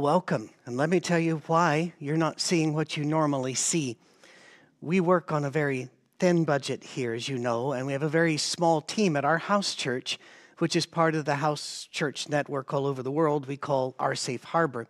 [0.00, 0.48] Welcome.
[0.64, 3.98] And let me tell you why you're not seeing what you normally see.
[4.80, 8.08] We work on a very thin budget here, as you know, and we have a
[8.08, 10.18] very small team at our house church,
[10.56, 14.14] which is part of the house church network all over the world we call Our
[14.14, 14.86] Safe Harbor.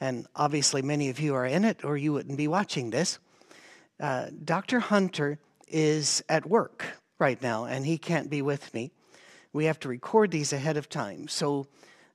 [0.00, 3.20] And obviously, many of you are in it, or you wouldn't be watching this.
[4.00, 4.80] Uh, Dr.
[4.80, 5.38] Hunter
[5.68, 6.84] is at work
[7.20, 8.90] right now, and he can't be with me.
[9.52, 11.28] We have to record these ahead of time.
[11.28, 11.68] So,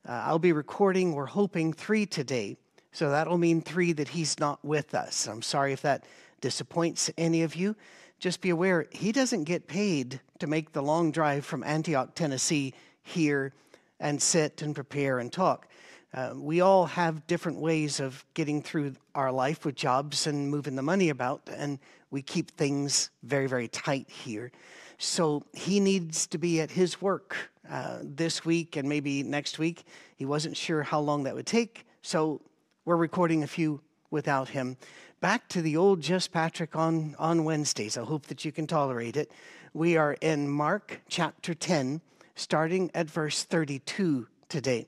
[0.08, 2.56] uh, I'll be recording, we're hoping, three today.
[2.94, 5.28] So that'll mean three that he's not with us.
[5.28, 6.06] I'm sorry if that
[6.40, 7.76] disappoints any of you.
[8.20, 12.74] Just be aware, he doesn't get paid to make the long drive from Antioch, Tennessee,
[13.04, 13.54] here
[14.00, 15.68] and sit and prepare and talk.
[16.14, 20.76] Uh, we all have different ways of getting through our life with jobs and moving
[20.76, 21.80] the money about, and
[22.12, 24.52] we keep things very, very tight here.
[24.98, 27.36] So he needs to be at his work
[27.70, 29.84] uh, this week and maybe next week.
[30.16, 32.42] He wasn't sure how long that would take, so
[32.86, 34.78] we're recording a few without him.
[35.20, 37.98] Back to the old Just Patrick on, on Wednesdays.
[37.98, 39.32] I hope that you can tolerate it.
[39.74, 42.02] We are in Mark chapter 10,
[42.36, 44.88] starting at verse 32 today.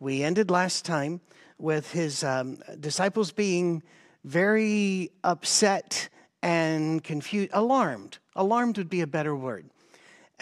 [0.00, 1.20] We ended last time
[1.58, 3.82] with his um, disciples being
[4.24, 6.08] very upset
[6.42, 8.18] and confused, alarmed.
[8.34, 9.66] Alarmed would be a better word.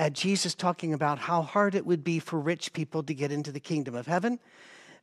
[0.00, 3.52] At Jesus talking about how hard it would be for rich people to get into
[3.52, 4.38] the kingdom of heaven.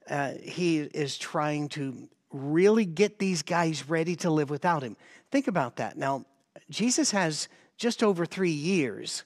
[0.09, 4.97] Uh, he is trying to really get these guys ready to live without him.
[5.29, 5.97] Think about that.
[5.97, 6.25] Now,
[6.71, 7.47] Jesus has
[7.77, 9.23] just over three years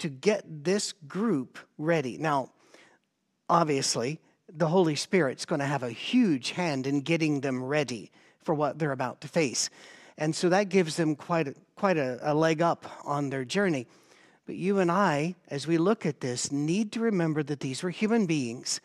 [0.00, 2.18] to get this group ready.
[2.18, 2.50] Now,
[3.48, 4.20] obviously,
[4.52, 8.10] the Holy Spirit's going to have a huge hand in getting them ready
[8.44, 9.70] for what they're about to face.
[10.18, 13.86] And so that gives them quite a, quite a, a leg up on their journey.
[14.46, 17.90] But you and I, as we look at this, need to remember that these were
[17.90, 18.80] human beings,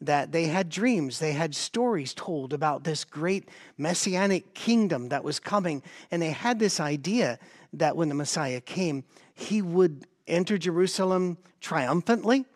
[0.00, 5.40] that they had dreams, they had stories told about this great messianic kingdom that was
[5.40, 5.82] coming,
[6.12, 7.38] and they had this idea
[7.72, 9.04] that when the Messiah came,
[9.34, 12.46] he would enter Jerusalem triumphantly,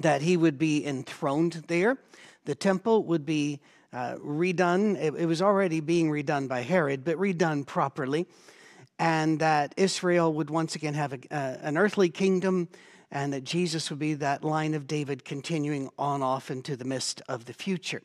[0.00, 1.96] that he would be enthroned there,
[2.44, 3.60] the temple would be
[3.92, 4.96] uh, redone.
[4.96, 8.26] It, it was already being redone by Herod, but redone properly.
[8.98, 12.68] And that Israel would once again have a, uh, an earthly kingdom,
[13.10, 17.22] and that Jesus would be that line of David continuing on off into the mist
[17.28, 18.02] of the future.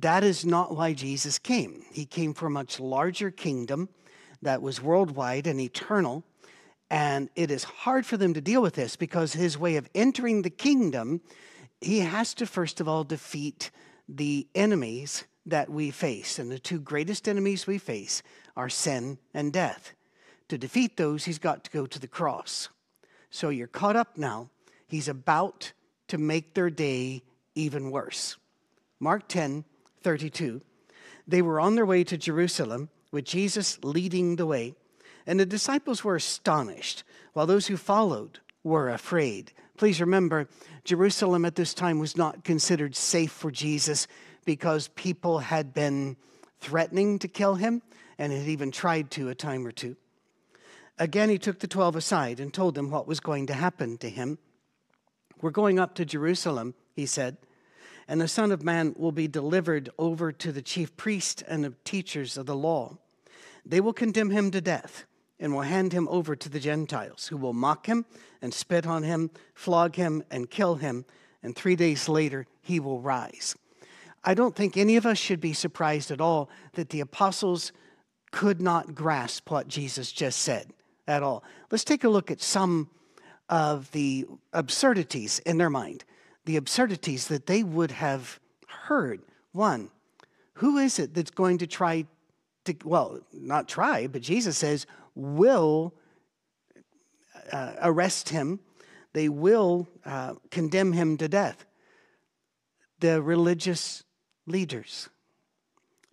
[0.00, 1.84] That is not why Jesus came.
[1.92, 3.90] He came for a much larger kingdom
[4.40, 6.24] that was worldwide and eternal.
[6.90, 10.42] And it is hard for them to deal with this because his way of entering
[10.42, 11.20] the kingdom,
[11.80, 13.70] he has to first of all defeat
[14.08, 16.38] the enemies that we face.
[16.38, 18.22] And the two greatest enemies we face
[18.56, 19.92] are sin and death.
[20.48, 22.68] To defeat those, he's got to go to the cross.
[23.30, 24.50] So you're caught up now.
[24.86, 25.72] He's about
[26.08, 27.22] to make their day
[27.54, 28.36] even worse.
[29.00, 29.64] Mark 10
[30.02, 30.60] 32.
[31.28, 34.74] They were on their way to Jerusalem with Jesus leading the way,
[35.26, 39.52] and the disciples were astonished, while those who followed were afraid.
[39.76, 40.48] Please remember,
[40.84, 44.06] Jerusalem at this time was not considered safe for Jesus
[44.44, 46.16] because people had been
[46.60, 47.82] threatening to kill him
[48.18, 49.96] and had even tried to a time or two.
[50.98, 54.08] Again, he took the twelve aside and told them what was going to happen to
[54.08, 54.38] him.
[55.40, 57.36] We're going up to Jerusalem, he said,
[58.06, 61.74] and the Son of Man will be delivered over to the chief priests and the
[61.84, 62.98] teachers of the law.
[63.64, 65.04] They will condemn him to death
[65.40, 68.04] and will hand him over to the Gentiles, who will mock him
[68.40, 71.04] and spit on him, flog him, and kill him,
[71.42, 73.56] and three days later he will rise.
[74.24, 77.72] I don't think any of us should be surprised at all that the apostles
[78.30, 80.72] could not grasp what Jesus just said
[81.06, 81.42] at all.
[81.70, 82.88] Let's take a look at some
[83.48, 86.04] of the absurdities in their mind,
[86.44, 89.22] the absurdities that they would have heard.
[89.52, 89.90] One,
[90.54, 92.06] who is it that's going to try
[92.64, 95.94] to, well, not try, but Jesus says, will
[97.52, 98.60] uh, arrest him,
[99.12, 101.66] they will uh, condemn him to death.
[103.00, 104.04] The religious
[104.46, 105.08] leaders.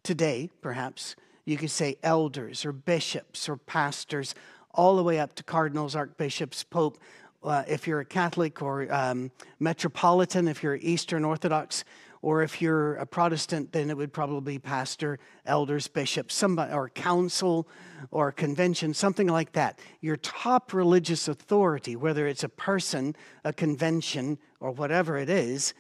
[0.04, 1.16] Today, perhaps,
[1.46, 4.36] you could say elders or bishops or pastors,
[4.74, 7.00] all the way up to cardinals, archbishops, pope.
[7.44, 11.84] Uh, if you're a Catholic or um, metropolitan, if you're Eastern Orthodox,
[12.22, 16.90] or if you're a Protestant, then it would probably be pastor, elders, bishops, somebody, or
[16.90, 17.68] council,
[18.12, 19.80] or convention, something like that.
[20.02, 23.16] Your top religious authority, whether it's a person,
[23.46, 25.74] a convention, or whatever it is,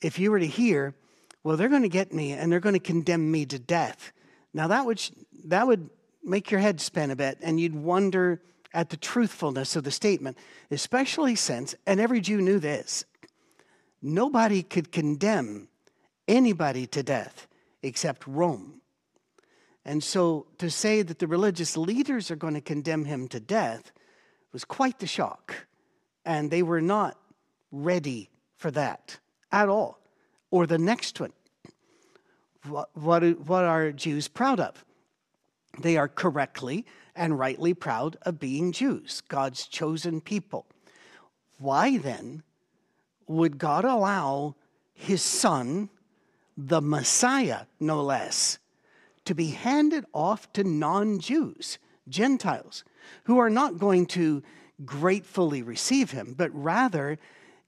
[0.00, 0.94] if you were to hear,
[1.48, 4.12] well, they're going to get me and they're going to condemn me to death.
[4.52, 5.00] Now that would
[5.46, 5.88] that would
[6.22, 8.42] make your head spin a bit, and you'd wonder
[8.74, 10.36] at the truthfulness of the statement,
[10.70, 13.06] especially since, and every Jew knew this,
[14.02, 15.68] nobody could condemn
[16.28, 17.48] anybody to death
[17.82, 18.82] except Rome.
[19.86, 23.90] And so to say that the religious leaders are going to condemn him to death
[24.52, 25.66] was quite the shock.
[26.26, 27.16] And they were not
[27.72, 28.28] ready
[28.58, 29.18] for that
[29.50, 29.98] at all.
[30.50, 31.32] Or the next one.
[32.68, 34.84] What, what, are Jews proud of?
[35.78, 40.66] They are correctly and rightly proud of being Jews, God's chosen people.
[41.58, 42.42] Why then
[43.26, 44.54] would God allow
[44.94, 45.90] his son,
[46.56, 48.58] the Messiah, no less,
[49.24, 51.78] to be handed off to non Jews,
[52.08, 52.84] Gentiles,
[53.24, 54.42] who are not going to
[54.84, 57.18] gratefully receive him, but rather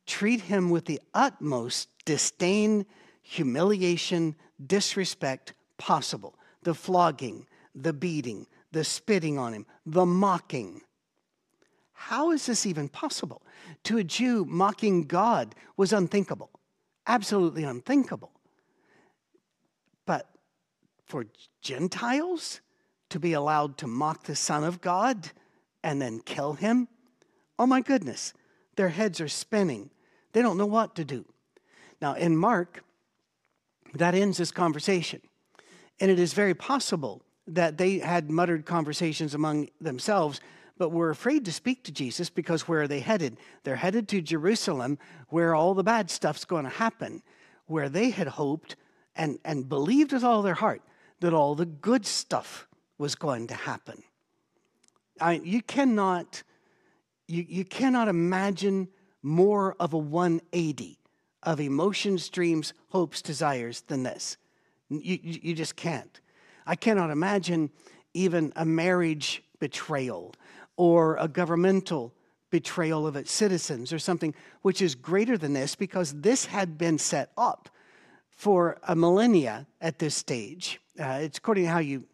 [0.06, 2.86] treat him with the utmost disdain,
[3.22, 4.34] humiliation,
[4.66, 10.82] disrespect possible the flogging, the beating, the spitting on him, the mocking.
[11.92, 13.42] How is this even possible?
[13.84, 16.50] To a Jew, mocking God was unthinkable,
[17.06, 18.32] absolutely unthinkable.
[20.06, 20.28] But
[21.04, 21.26] for
[21.62, 22.60] Gentiles
[23.10, 25.30] to be allowed to mock the Son of God
[25.82, 26.88] and then kill him,
[27.58, 28.32] oh my goodness,
[28.76, 29.90] their heads are spinning.
[30.32, 31.24] They don't know what to do.
[32.00, 32.82] Now, in Mark,
[33.94, 35.20] that ends this conversation.
[36.00, 40.40] And it is very possible that they had muttered conversations among themselves,
[40.78, 43.36] but were afraid to speak to Jesus because where are they headed?
[43.64, 44.98] They're headed to Jerusalem,
[45.28, 47.22] where all the bad stuff's going to happen,
[47.66, 48.76] where they had hoped
[49.16, 50.82] and, and believed with all their heart
[51.20, 52.66] that all the good stuff
[52.96, 54.02] was going to happen.
[55.20, 56.42] I, you cannot
[57.30, 58.88] you, you cannot imagine
[59.22, 60.98] more of a 180
[61.42, 64.36] of emotions, dreams, hopes, desires than this.
[64.88, 66.20] You, you just can't.
[66.66, 67.70] I cannot imagine
[68.14, 70.34] even a marriage betrayal
[70.76, 72.12] or a governmental
[72.50, 76.98] betrayal of its citizens or something which is greater than this because this had been
[76.98, 77.68] set up
[78.30, 80.80] for a millennia at this stage.
[80.98, 82.04] Uh, it's according to how you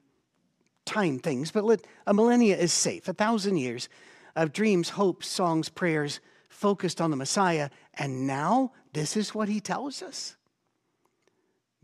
[0.84, 3.08] time things, but let, a millennia is safe.
[3.08, 3.88] A thousand years
[4.34, 6.20] of dreams, hopes, songs, prayers
[6.56, 7.70] focused on the Messiah.
[7.94, 10.37] And now this is what he tells us.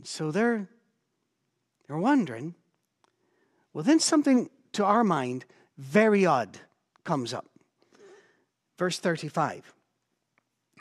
[0.03, 0.69] So they're
[1.87, 2.55] they're wondering,
[3.73, 5.45] well, then something to our mind
[5.77, 6.59] very odd
[7.05, 7.47] comes up.
[8.79, 9.75] Verse 35.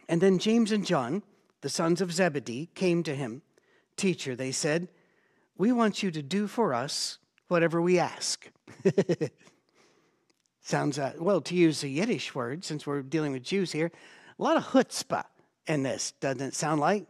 [0.08, 1.24] And then James and John,
[1.62, 3.42] the sons of Zebedee, came to him.
[3.98, 4.88] Teacher, they said,
[5.58, 7.18] we want you to do for us
[7.50, 8.50] whatever we ask.
[10.62, 13.92] Sounds, uh, well, to use a Yiddish word, since we're dealing with Jews here,
[14.38, 15.26] a lot of chutzpah
[15.68, 17.08] in this, doesn't it sound like?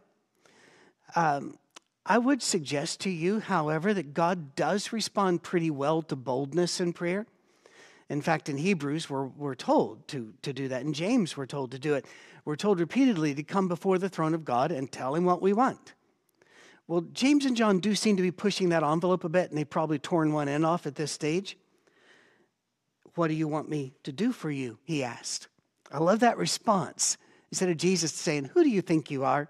[1.14, 1.58] Um,
[2.04, 6.92] I would suggest to you, however, that God does respond pretty well to boldness in
[6.92, 7.26] prayer.
[8.08, 10.82] In fact, in Hebrews, we're, we're told to, to do that.
[10.82, 12.06] In James, we're told to do it.
[12.44, 15.52] We're told repeatedly to come before the throne of God and tell him what we
[15.52, 15.94] want.
[16.88, 19.68] Well, James and John do seem to be pushing that envelope a bit, and they've
[19.68, 21.56] probably torn one end off at this stage.
[23.14, 24.78] What do you want me to do for you?
[24.84, 25.48] He asked.
[25.90, 27.18] I love that response.
[27.50, 29.48] Instead of Jesus saying, Who do you think you are?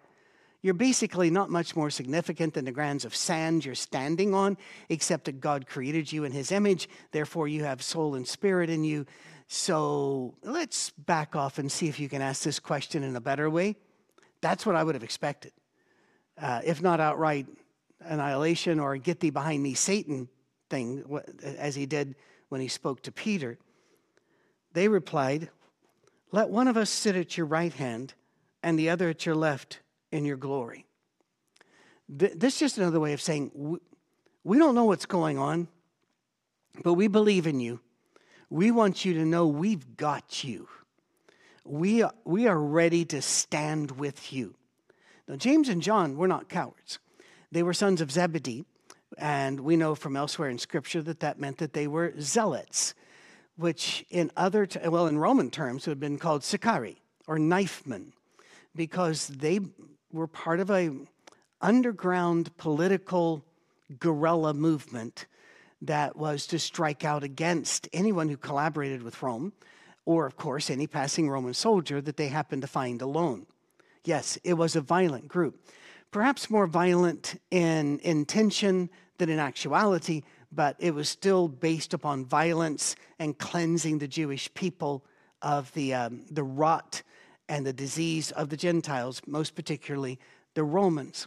[0.62, 4.56] You're basically not much more significant than the grains of sand you're standing on,
[4.88, 6.88] except that God created you in His image.
[7.10, 9.06] Therefore, you have soul and spirit in you.
[9.48, 13.50] So let's back off and see if you can ask this question in a better
[13.50, 13.76] way.
[14.40, 15.52] That's what I would have expected.
[16.40, 17.46] Uh, if not outright
[18.00, 20.28] annihilation or get thee behind me, Satan
[20.70, 21.04] thing,
[21.56, 22.14] as he did
[22.52, 23.56] when he spoke to Peter.
[24.74, 25.48] They replied,
[26.32, 28.12] Let one of us sit at your right hand
[28.62, 29.80] and the other at your left
[30.12, 30.84] in your glory.
[32.10, 33.78] This is just another way of saying
[34.44, 35.66] we don't know what's going on,
[36.84, 37.80] but we believe in you.
[38.50, 40.68] We want you to know we've got you.
[41.64, 44.56] We are, we are ready to stand with you.
[45.26, 46.98] Now, James and John were not cowards.
[47.50, 48.66] They were sons of Zebedee,
[49.18, 52.94] and we know from elsewhere in Scripture that that meant that they were zealots,
[53.56, 58.12] which in other, well, in Roman terms would have been called sicari or knifemen,
[58.74, 59.60] because they
[60.12, 60.90] were part of a
[61.60, 63.44] underground political
[64.00, 65.26] guerrilla movement
[65.80, 69.52] that was to strike out against anyone who collaborated with Rome,
[70.04, 73.46] or, of course, any passing Roman soldier that they happened to find alone.
[74.04, 75.64] Yes, it was a violent group,
[76.10, 82.96] perhaps more violent in intention than in actuality, but it was still based upon violence
[83.18, 85.04] and cleansing the Jewish people
[85.40, 87.02] of the, um, the rot
[87.48, 90.18] and the disease of the Gentiles, most particularly
[90.54, 91.26] the Romans.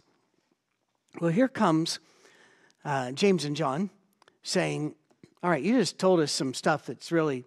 [1.20, 1.98] Well, here comes
[2.84, 3.90] uh, James and John
[4.42, 4.94] saying,
[5.42, 7.44] All right, you just told us some stuff that's really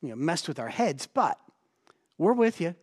[0.00, 1.38] you know, messed with our heads, but
[2.16, 2.74] we're with you.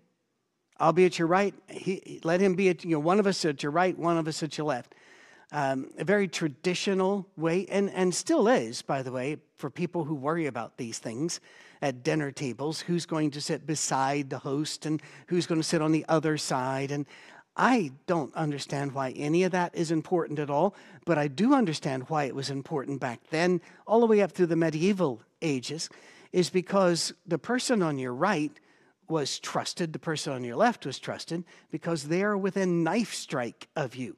[0.78, 1.54] I'll be at your right.
[1.70, 4.28] He, let him be at, you know, one of us at your right, one of
[4.28, 4.95] us at your left.
[5.56, 10.14] Um, a very traditional way, and, and still is, by the way, for people who
[10.14, 11.40] worry about these things
[11.82, 15.82] at dinner tables who's going to sit beside the host and who's going to sit
[15.82, 16.92] on the other side.
[16.92, 17.06] And
[17.56, 22.10] I don't understand why any of that is important at all, but I do understand
[22.10, 25.88] why it was important back then, all the way up through the medieval ages,
[26.34, 28.52] is because the person on your right
[29.08, 33.70] was trusted, the person on your left was trusted, because they are within knife strike
[33.78, 34.18] of you.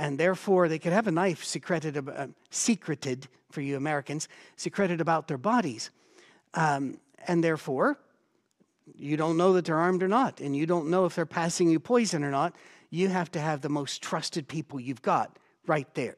[0.00, 5.28] And therefore, they could have a knife secreted, uh, secreted for you Americans, secreted about
[5.28, 5.90] their bodies.
[6.54, 8.00] Um, and therefore,
[8.96, 11.68] you don't know that they're armed or not, and you don't know if they're passing
[11.68, 12.56] you poison or not.
[12.88, 16.16] You have to have the most trusted people you've got right there.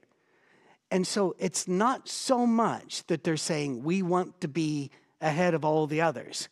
[0.92, 5.64] And so it's not so much that they're saying we want to be ahead of
[5.64, 6.48] all the others.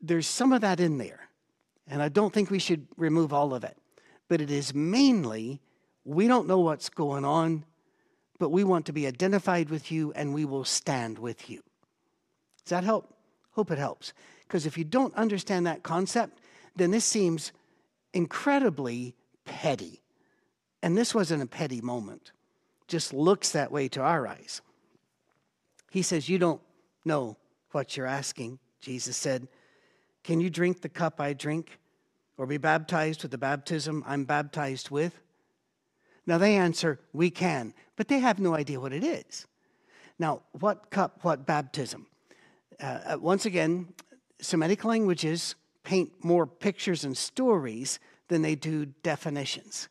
[0.00, 1.28] There's some of that in there,
[1.88, 3.76] and I don't think we should remove all of it.
[4.28, 5.60] But it is mainly
[6.04, 7.64] we don't know what's going on,
[8.38, 11.62] but we want to be identified with you and we will stand with you.
[12.64, 13.14] Does that help?
[13.52, 14.12] Hope it helps.
[14.46, 16.38] Because if you don't understand that concept,
[16.76, 17.52] then this seems
[18.12, 20.02] incredibly petty.
[20.82, 22.32] And this wasn't a petty moment,
[22.88, 24.60] just looks that way to our eyes.
[25.90, 26.60] He says, You don't
[27.04, 27.36] know
[27.70, 28.58] what you're asking.
[28.80, 29.48] Jesus said,
[30.22, 31.78] Can you drink the cup I drink
[32.36, 35.20] or be baptized with the baptism I'm baptized with?
[36.26, 39.46] Now they answer, We can, but they have no idea what it is.
[40.18, 42.06] Now, what cup, what baptism?
[42.80, 43.88] Uh, uh once again,
[44.40, 45.54] Semitic languages
[45.84, 49.88] paint more pictures and stories than they do definitions.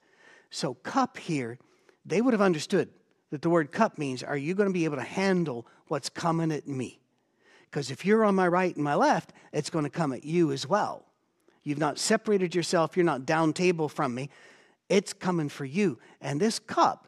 [0.49, 1.57] So, cup here,
[2.05, 2.89] they would have understood
[3.31, 6.51] that the word cup means, are you going to be able to handle what's coming
[6.51, 6.99] at me?
[7.69, 10.51] Because if you're on my right and my left, it's going to come at you
[10.51, 11.05] as well.
[11.63, 14.29] You've not separated yourself, you're not down table from me.
[14.89, 15.99] It's coming for you.
[16.21, 17.07] And this cup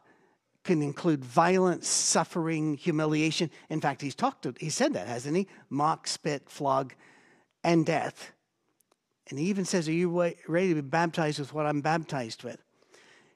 [0.64, 3.52] can include violence, suffering, humiliation.
[3.70, 5.48] In fact, he's talked to, he said that, hasn't he?
[5.70, 6.94] Mock, spit, flog,
[7.64, 8.32] and death.
[9.30, 12.58] And he even says, Are you ready to be baptized with what I'm baptized with?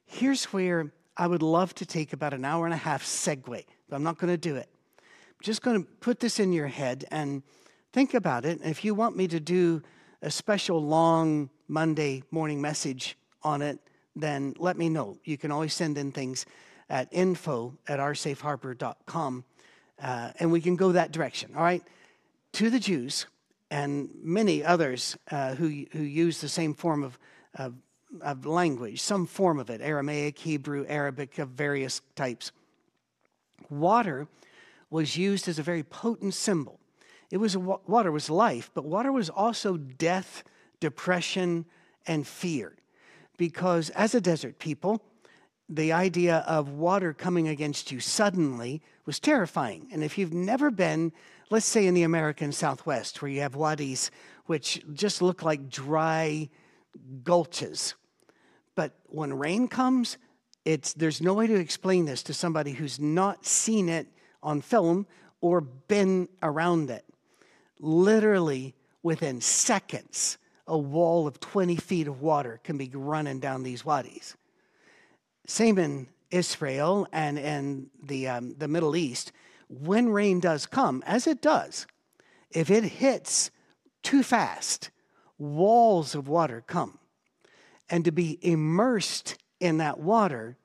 [0.05, 3.45] Here's where I would love to take about an hour and a half segue,
[3.89, 4.69] but I'm not going to do it.
[4.97, 7.43] I'm just going to put this in your head and
[7.93, 8.59] think about it.
[8.61, 9.81] And if you want me to do
[10.21, 13.79] a special long Monday morning message on it,
[14.21, 15.17] then let me know.
[15.23, 16.45] You can always send in things
[16.89, 19.43] at info at oursafeharbor.com,
[20.01, 21.83] uh, and we can go that direction, all right?
[22.53, 23.27] To the Jews,
[23.71, 27.19] and many others uh, who, who use the same form of,
[27.55, 27.75] of,
[28.21, 32.51] of, language, some form of it Aramaic, Hebrew, Arabic of various types.
[33.69, 34.27] Water
[34.89, 36.79] was used as a very potent symbol.
[37.29, 40.43] It was water was life, but water was also death,
[40.79, 41.65] depression,
[42.07, 42.73] and fear.
[43.39, 45.01] Because as a desert people,
[45.67, 49.87] the idea of water coming against you suddenly was terrifying.
[49.91, 51.11] And if you've never been
[51.49, 54.11] let's say in the American Southwest, where you have wadis
[54.45, 56.49] which just look like dry
[57.23, 57.93] gulches.
[58.75, 60.17] But when rain comes,
[60.65, 64.07] it's, there's no way to explain this to somebody who's not seen it
[64.41, 65.05] on film
[65.41, 67.05] or been around it.
[67.79, 70.38] Literally, within seconds,
[70.69, 74.35] a wall of 20 feet of water can be running down these wadis.
[75.47, 79.31] Same in Israel and in the, um, the Middle East
[79.69, 81.85] when rain does come, as it does,
[82.51, 83.51] if it hits
[84.01, 84.89] too fast,
[85.37, 86.97] walls of water come.
[87.89, 90.57] And to be immersed in that water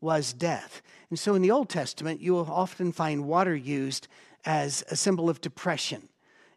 [0.00, 0.82] was death.
[1.10, 4.08] And so in the Old Testament, you will often find water used
[4.44, 6.08] as a symbol of depression.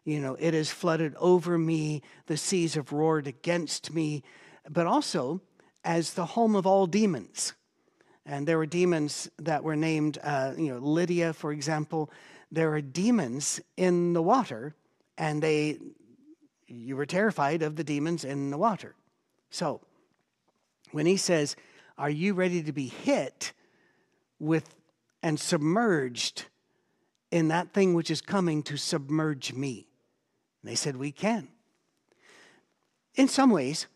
[0.04, 4.22] You know, it has flooded over me, the seas have roared against me,
[4.68, 5.40] but also
[5.82, 7.54] as the home of all demons.
[8.26, 12.10] And there were demons that were named, uh, you know, Lydia, for example.
[12.50, 14.74] There are demons in the water,
[15.18, 15.78] and they,
[16.66, 18.94] you were terrified of the demons in the water.
[19.50, 19.80] So,
[20.92, 21.56] when he says,
[21.98, 23.52] Are you ready to be hit
[24.38, 24.74] with
[25.22, 26.44] and submerged
[27.30, 29.86] in that thing which is coming to submerge me?
[30.64, 31.48] And they said, We can.
[33.16, 33.86] In some ways,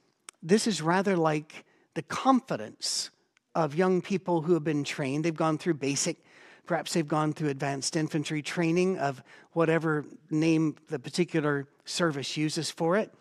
[0.42, 3.08] this is rather like the confidence
[3.54, 5.24] of young people who have been trained.
[5.24, 6.18] They've gone through basic,
[6.66, 9.22] perhaps they've gone through advanced infantry training of
[9.52, 13.14] whatever name the particular service uses for it.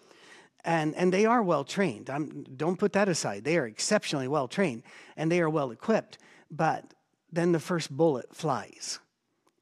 [0.66, 2.10] And, and they are well trained.
[2.58, 3.46] Don't put that aside.
[3.46, 4.84] They are exceptionally well trained
[5.16, 6.18] and they are well equipped.
[6.52, 6.84] But
[7.32, 9.00] then the first bullet flies.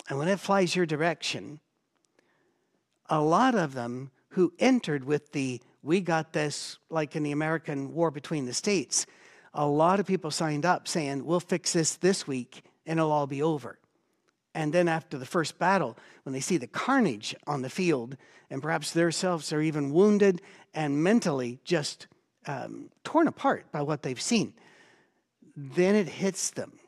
[0.10, 1.60] And when it flies your direction,
[3.10, 7.94] a lot of them who entered with the we got this, like in the American
[7.94, 9.06] war between the states,
[9.54, 13.28] a lot of people signed up saying, we'll fix this this week and it'll all
[13.28, 13.78] be over.
[14.56, 18.18] And then after the first battle, when they see the carnage on the field,
[18.50, 20.42] and perhaps themselves are even wounded
[20.74, 22.08] and mentally just
[22.48, 24.54] um, torn apart by what they've seen,
[25.56, 26.80] then it hits them.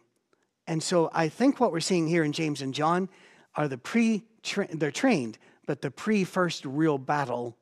[0.65, 3.09] And so I think what we're seeing here in James and John
[3.55, 4.23] are the pre,
[4.71, 7.55] they're trained, but the pre first real battle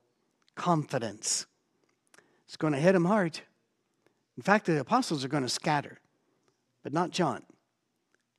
[0.56, 1.46] confidence.
[2.46, 3.42] It's going to hit them hard.
[4.38, 6.00] In fact, the apostles are going to scatter,
[6.84, 7.44] but not John.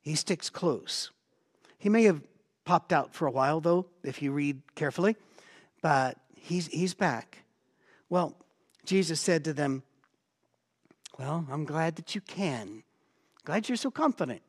[0.01, 1.11] He sticks close.
[1.77, 2.21] He may have
[2.65, 5.15] popped out for a while, though, if you read carefully,
[5.81, 7.43] but he's, he's back.
[8.09, 8.35] Well,
[8.85, 9.83] Jesus said to them,
[11.19, 12.83] Well, I'm glad that you can.
[13.43, 14.41] Glad you're so confident.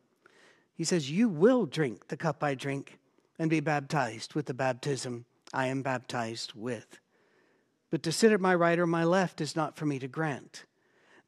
[0.75, 2.99] He says, You will drink the cup I drink
[3.39, 6.99] and be baptized with the baptism I am baptized with.
[7.91, 10.65] But to sit at my right or my left is not for me to grant.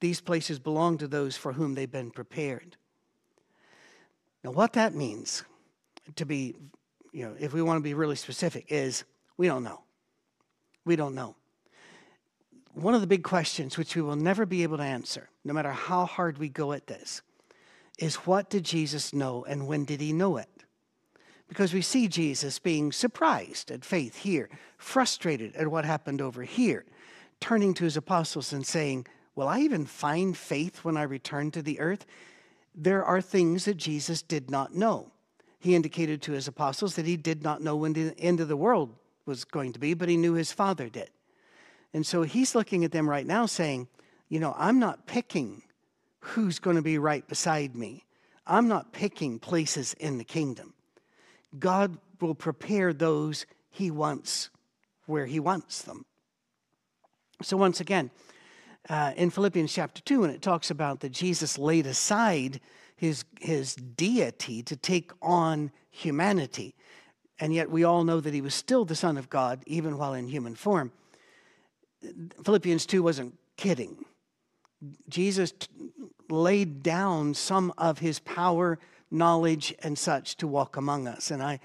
[0.01, 2.77] These places belong to those for whom they've been prepared.
[4.43, 5.45] Now, what that means,
[6.17, 6.55] to be,
[7.13, 9.05] you know, if we want to be really specific, is
[9.37, 9.83] we don't know.
[10.85, 11.37] We don't know.
[12.73, 15.73] One of the big questions, which we will never be able to answer, no matter
[15.73, 17.21] how hard we go at this,
[17.99, 20.60] is what did Jesus know and when did he know it?
[21.51, 26.85] Because we see Jesus being surprised at faith here, frustrated at what happened over here,
[27.41, 31.61] turning to his apostles and saying, Will I even find faith when I return to
[31.61, 32.07] the earth?
[32.73, 35.11] There are things that Jesus did not know.
[35.59, 38.57] He indicated to his apostles that he did not know when the end of the
[38.57, 38.95] world
[39.27, 41.11] was going to be, but he knew his Father did.
[41.93, 43.89] And so he's looking at them right now saying,
[44.29, 45.63] You know, I'm not picking
[46.21, 48.05] who's going to be right beside me,
[48.47, 50.75] I'm not picking places in the kingdom.
[51.59, 54.51] God will prepare those he wants
[55.07, 56.05] where he wants them.
[57.43, 58.11] So, once again,
[58.89, 62.61] uh, in Philippians chapter 2, when it talks about that Jesus laid aside
[62.97, 66.75] his, his deity to take on humanity,
[67.39, 70.15] and yet we all know that he was still the Son of God, even while
[70.15, 70.93] in human form.
[72.45, 74.05] Philippians 2 wasn't kidding.
[75.09, 75.67] Jesus t-
[76.29, 78.79] laid down some of his power,
[79.11, 81.31] knowledge and such to walk among us.
[81.31, 81.61] And I,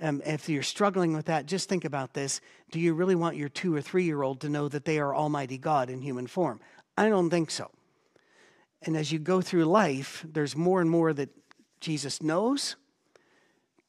[0.00, 2.40] um, if you're struggling with that, just think about this.
[2.70, 5.14] Do you really want your two or three year old to know that they are
[5.14, 6.60] Almighty God in human form?
[6.96, 7.70] I don't think so.
[8.82, 11.28] And as you go through life, there's more and more that
[11.80, 12.76] Jesus knows,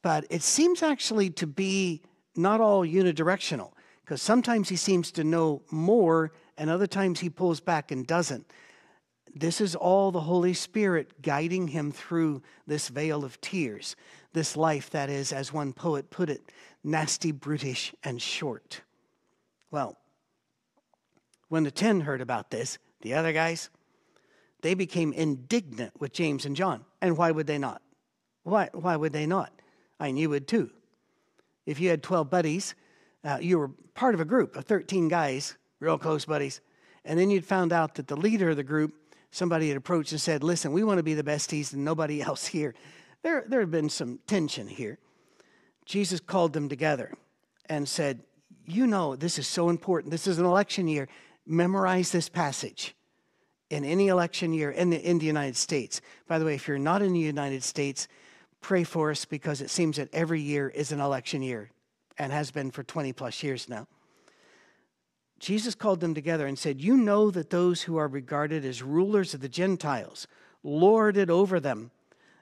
[0.01, 2.01] but it seems actually to be
[2.35, 3.71] not all unidirectional,
[4.03, 8.45] because sometimes he seems to know more, and other times he pulls back and doesn't.
[9.33, 13.95] This is all the Holy Spirit guiding him through this vale of tears,
[14.33, 16.51] this life that is, as one poet put it,
[16.83, 18.81] nasty, brutish, and short.
[19.69, 19.97] Well,
[21.47, 23.69] when the ten heard about this, the other guys,
[24.61, 26.85] they became indignant with James and John.
[27.01, 27.81] And why would they not?
[28.43, 29.51] Why, why would they not?
[29.99, 30.71] I knew you would too.
[31.65, 32.75] If you had 12 buddies,
[33.23, 36.59] uh, you were part of a group of 13 guys, real close buddies,
[37.05, 38.93] and then you'd found out that the leader of the group
[39.31, 42.47] somebody had approached and said, Listen, we want to be the besties and nobody else
[42.47, 42.75] here.
[43.23, 44.99] There, there had been some tension here.
[45.85, 47.13] Jesus called them together
[47.67, 48.21] and said,
[48.65, 50.11] You know, this is so important.
[50.11, 51.07] This is an election year.
[51.45, 52.95] Memorize this passage
[53.69, 56.01] in any election year in the, in the United States.
[56.27, 58.07] By the way, if you're not in the United States,
[58.59, 61.71] pray for us because it seems that every year is an election year
[62.17, 63.87] and has been for 20 plus years now.
[65.41, 69.33] Jesus called them together and said, You know that those who are regarded as rulers
[69.33, 70.27] of the Gentiles
[70.61, 71.89] lord it over them,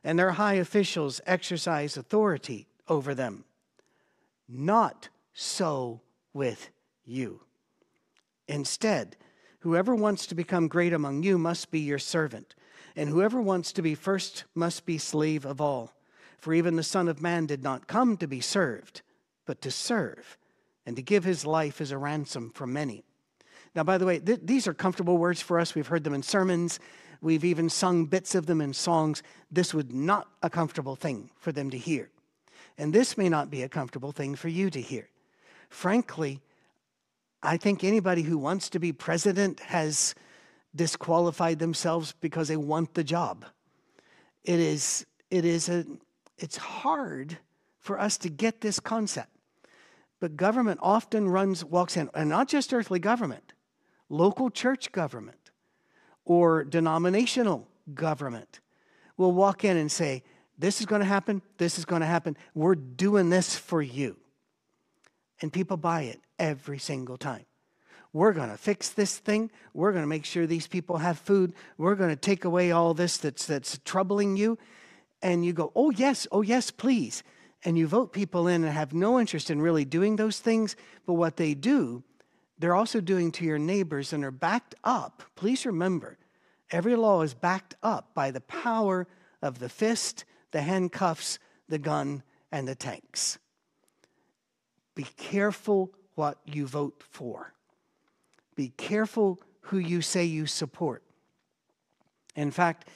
[0.04, 3.46] and their high officials exercise authority over them.
[4.50, 6.02] Not so
[6.34, 6.72] with
[7.06, 7.40] you.
[8.50, 9.16] Instead,
[9.60, 12.54] whoever wants to become great among you must be your servant,
[12.98, 15.94] and whoever wants to be first must be slave of all.
[16.38, 19.04] For even the Son of Man did not come to be served,
[19.46, 20.38] but to serve
[20.90, 23.04] and to give his life as a ransom for many.
[23.76, 25.76] Now, by the way, th- these are comfortable words for us.
[25.76, 26.80] We've heard them in sermons,
[27.22, 29.22] we've even sung bits of them in songs.
[29.52, 32.10] This was not a comfortable thing for them to hear.
[32.80, 35.10] And this may not be a comfortable thing for you to hear.
[35.70, 36.42] Frankly,
[37.44, 40.16] I think anybody who wants to be president has
[40.76, 43.46] disqualified themselves because they want the job.
[44.44, 45.86] It is, it is a,
[46.40, 47.38] it's hard
[47.78, 49.30] for us to get this concept.
[50.20, 53.54] But government often runs, walks in, and not just earthly government,
[54.10, 55.52] local church government
[56.26, 58.60] or denominational government
[59.18, 60.24] will walk in and say,
[60.58, 62.38] This is going to happen, this is going to happen.
[62.54, 64.18] We're doing this for you.
[65.42, 67.46] And people buy it every single time.
[68.12, 69.52] We're going to fix this thing.
[69.74, 71.54] We're going to make sure these people have food.
[71.78, 74.58] We're going to take away all this that's, that's troubling you.
[75.22, 77.24] And you go, oh, yes, oh, yes, please.
[77.66, 80.76] And you vote people in and have no interest in really doing those things.
[81.06, 82.04] But what they do,
[82.58, 85.24] they're also doing to your neighbors and are backed up.
[85.36, 86.18] Please remember,
[86.72, 89.08] every law is backed up by the power
[89.42, 93.40] of the fist, the handcuffs, the gun, and the tanks.
[94.96, 97.54] Be careful what you vote for.
[98.56, 101.04] Be careful who you say you support.
[102.36, 102.90] In fact,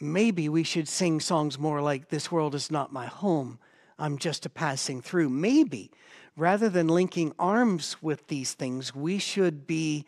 [0.00, 3.58] maybe we should sing songs more like, This world is not my home,
[3.98, 5.28] I'm just a passing through.
[5.28, 5.90] Maybe,
[6.36, 10.04] rather than linking arms with these things, we should be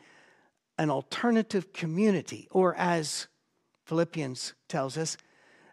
[0.78, 3.28] an alternative community, or as
[3.84, 5.16] Philippians tells us,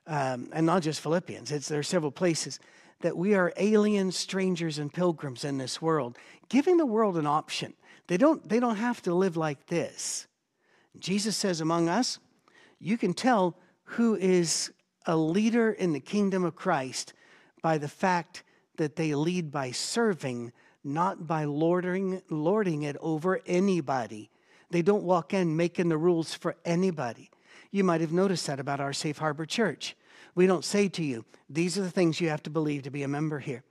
[0.07, 2.59] um, and not just Philippians, it's, there are several places,
[3.01, 7.73] that we are aliens, strangers, and pilgrims in this world, giving the world an option.
[8.07, 10.27] They don't, they don't have to live like this.
[10.99, 12.19] Jesus says, among us,
[12.79, 14.71] you can tell who is
[15.05, 17.13] a leader in the kingdom of Christ
[17.63, 18.43] by the fact
[18.77, 20.51] that they lead by serving,
[20.83, 24.29] not by lording, lording it over anybody.
[24.69, 27.31] They don't walk in making the rules for anybody.
[27.71, 29.95] You might have noticed that about our Safe Harbor Church.
[30.35, 33.03] We don't say to you, these are the things you have to believe to be
[33.03, 33.63] a member here.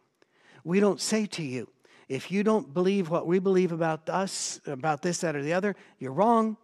[0.65, 1.69] We don't say to you,
[2.09, 5.77] if you don't believe what we believe about us, about this, that, or the other,
[5.99, 6.57] you're wrong,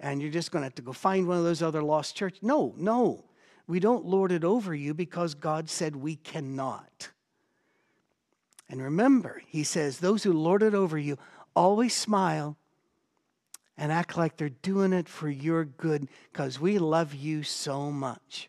[0.00, 2.42] and you're just going to have to go find one of those other lost churches.
[2.42, 3.24] No, no.
[3.66, 7.10] We don't lord it over you because God said we cannot.
[8.68, 11.18] And remember, he says, those who lord it over you
[11.54, 12.56] always smile
[13.76, 18.48] and act like they're doing it for your good because we love you so much.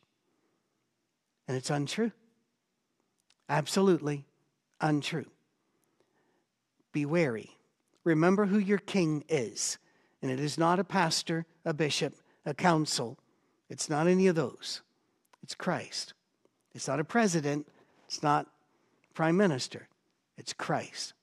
[1.48, 2.12] And it's untrue.
[3.50, 4.26] Absolutely
[4.80, 5.26] untrue.
[6.92, 7.58] Be wary.
[8.04, 9.78] Remember who your king is.
[10.22, 13.18] And it is not a pastor, a bishop, a council.
[13.70, 14.82] It's not any of those.
[15.44, 16.14] It's Christ.
[16.74, 17.68] It's not a president.
[18.08, 18.48] It's not
[19.14, 19.88] prime minister.
[20.38, 21.14] It's Christ.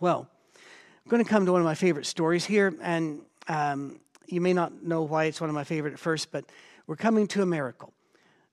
[0.00, 2.74] Well, I'm going to come to one of my favorite stories here.
[2.82, 6.44] And um, you may not know why it's one of my favorite at first, but
[6.86, 7.92] we're coming to a miracle.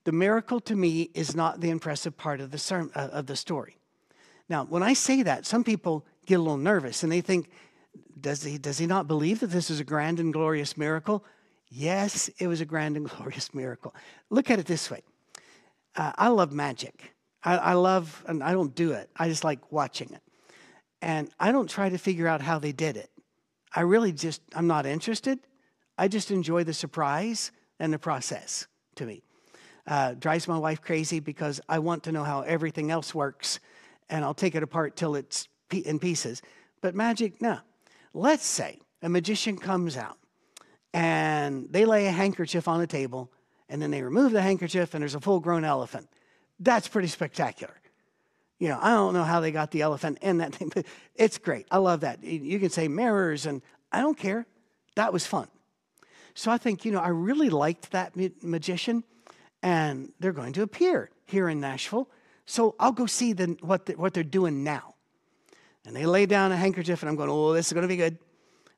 [0.03, 3.35] The miracle to me is not the impressive part of the, sermon, uh, of the
[3.35, 3.77] story.
[4.49, 7.49] Now, when I say that, some people get a little nervous and they think,
[8.19, 11.23] does he, does he not believe that this is a grand and glorious miracle?
[11.69, 13.95] Yes, it was a grand and glorious miracle.
[14.29, 15.01] Look at it this way
[15.95, 17.13] uh, I love magic.
[17.43, 20.21] I, I love, and I don't do it, I just like watching it.
[21.01, 23.09] And I don't try to figure out how they did it.
[23.73, 25.39] I really just, I'm not interested.
[25.97, 29.21] I just enjoy the surprise and the process to me.
[29.87, 33.59] Uh, drives my wife crazy because I want to know how everything else works
[34.09, 36.41] and I'll take it apart till it's in pieces.
[36.81, 37.59] But magic, no.
[38.13, 40.17] Let's say a magician comes out
[40.93, 43.31] and they lay a handkerchief on a table
[43.67, 46.09] and then they remove the handkerchief and there's a full grown elephant.
[46.59, 47.73] That's pretty spectacular.
[48.57, 51.37] You know, I don't know how they got the elephant in that thing, but it's
[51.37, 51.67] great.
[51.71, 52.23] I love that.
[52.23, 54.45] You can say mirrors and I don't care.
[54.95, 55.47] That was fun.
[56.33, 59.03] So I think, you know, I really liked that magician
[59.61, 62.09] and they're going to appear here in Nashville.
[62.45, 64.95] So I'll go see the, what, the, what they're doing now.
[65.85, 67.95] And they lay down a handkerchief, and I'm going, oh, this is going to be
[67.95, 68.17] good.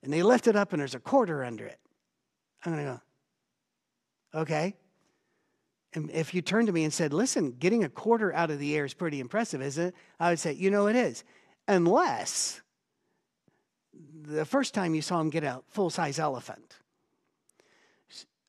[0.04, 1.80] And they lift it up, and there's a quarter under it.
[2.64, 3.02] I'm going to
[4.34, 4.76] go, okay.
[5.94, 8.76] And if you turned to me and said, listen, getting a quarter out of the
[8.76, 9.96] air is pretty impressive, isn't it?
[10.20, 11.24] I would say, you know, it is.
[11.68, 12.62] Unless
[14.24, 16.78] the first time you saw him get a full size elephant.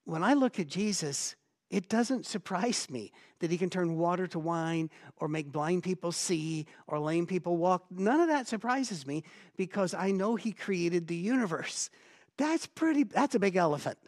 [0.05, 1.37] When I look at Jesus,
[1.71, 6.13] it doesn't surprise me that he can turn water to wine or make blind people
[6.13, 7.87] see or lame people walk.
[7.91, 9.25] None of that surprises me
[9.57, 11.91] because I know he created the universe.
[12.39, 13.99] That's pretty, that's a big elephant.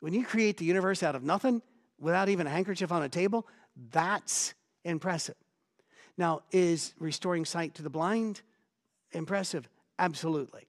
[0.00, 1.62] When you create the universe out of nothing
[1.98, 3.46] without even a handkerchief on a table,
[3.90, 4.54] that's
[4.84, 5.36] impressive.
[6.16, 8.42] Now, is restoring sight to the blind
[9.12, 9.68] impressive?
[9.98, 10.68] Absolutely.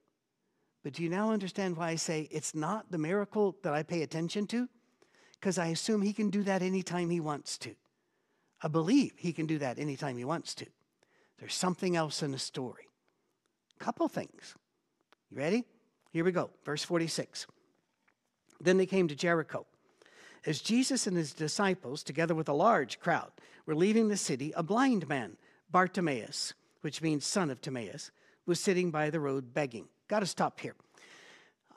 [0.83, 4.03] But do you now understand why I say it's not the miracle that I pay
[4.03, 4.69] attention to?
[5.45, 7.75] because I assume he can do that anytime he wants to.
[8.63, 10.65] I believe he can do that anytime he wants to.
[11.37, 12.87] There's something else in the story.
[13.77, 14.55] Couple things.
[15.29, 15.65] You ready?
[16.15, 16.49] Here we go.
[16.63, 17.45] Verse 46.
[18.61, 19.65] Then they came to Jericho.
[20.45, 23.31] As Jesus and his disciples, together with a large crowd,
[23.65, 25.35] were leaving the city, a blind man,
[25.69, 28.11] Bartimaeus, which means son of Timaeus,
[28.45, 29.89] was sitting by the road begging.
[30.07, 30.75] Got to stop here.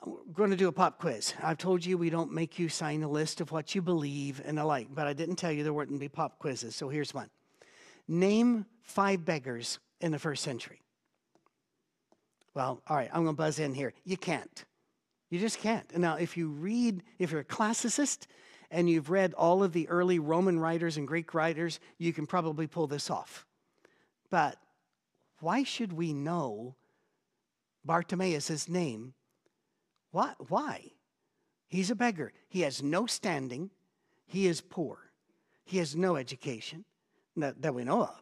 [0.05, 1.33] We're going to do a pop quiz.
[1.43, 4.57] I've told you we don't make you sign a list of what you believe and
[4.57, 7.29] the like, but I didn't tell you there wouldn't be pop quizzes, so here's one.
[8.07, 10.79] Name five beggars in the first century.
[12.53, 13.93] Well, all right, I'm going to buzz in here.
[14.03, 14.65] You can't.
[15.29, 15.97] You just can't.
[15.97, 18.25] Now, if you read, if you're a classicist
[18.71, 22.67] and you've read all of the early Roman writers and Greek writers, you can probably
[22.67, 23.45] pull this off.
[24.29, 24.57] But
[25.39, 26.75] why should we know
[27.85, 29.13] Bartimaeus' name?
[30.11, 30.33] Why?
[30.47, 30.91] Why?
[31.67, 32.33] He's a beggar.
[32.47, 33.69] He has no standing.
[34.25, 35.11] He is poor.
[35.63, 36.85] He has no education
[37.37, 38.21] that, that we know of.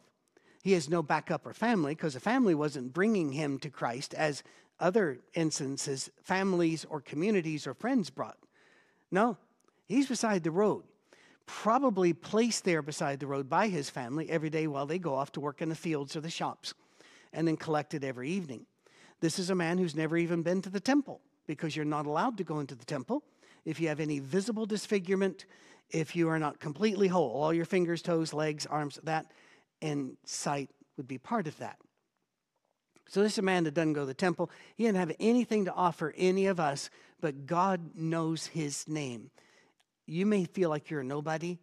[0.68, 4.42] He has no backup or family because the family wasn't bringing him to Christ as
[4.78, 8.36] other instances, families or communities or friends brought.
[9.10, 9.38] No,
[9.86, 10.84] he's beside the road,
[11.46, 15.32] probably placed there beside the road by his family every day while they go off
[15.32, 16.74] to work in the fields or the shops,
[17.32, 18.66] and then collected every evening.
[19.20, 22.36] This is a man who's never even been to the temple because you're not allowed
[22.36, 23.24] to go into the temple
[23.64, 25.46] if you have any visible disfigurement,
[25.88, 29.32] if you are not completely whole, all your fingers, toes, legs, arms, that,
[29.80, 31.78] and sight would be part of that.
[33.08, 34.50] So this is a man that doesn't go to the temple.
[34.76, 39.30] He didn't have anything to offer any of us, but God knows his name.
[40.06, 41.58] You may feel like you're a nobody.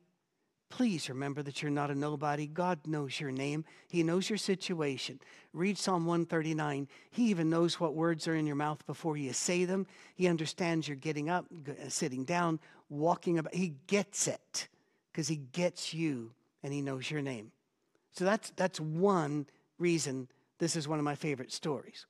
[0.70, 2.48] Please remember that you're not a nobody.
[2.48, 3.64] God knows your name.
[3.88, 5.20] He knows your situation.
[5.54, 6.88] Read Psalm 139.
[7.12, 9.86] He even knows what words are in your mouth before you say them.
[10.16, 13.54] He understands you're getting up, uh, sitting down, walking about.
[13.54, 14.68] He gets it
[15.12, 16.32] because he gets you
[16.64, 17.52] and he knows your name.
[18.16, 19.46] So that's, that's one
[19.78, 22.06] reason this is one of my favorite stories.